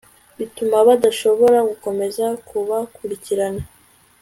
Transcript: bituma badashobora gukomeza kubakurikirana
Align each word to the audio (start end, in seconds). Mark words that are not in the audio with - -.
bituma 0.37 0.77
badashobora 0.87 1.57
gukomeza 1.69 2.25
kubakurikirana 2.47 3.61